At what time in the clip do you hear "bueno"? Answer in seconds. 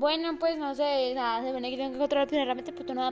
0.00-0.38